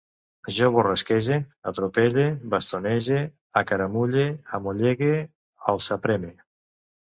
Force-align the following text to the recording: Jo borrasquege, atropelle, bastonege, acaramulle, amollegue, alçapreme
Jo 0.59 0.69
borrasquege, 0.75 1.37
atropelle, 1.71 2.23
bastonege, 2.55 3.21
acaramulle, 3.63 4.25
amollegue, 4.61 5.23
alçapreme 5.77 6.35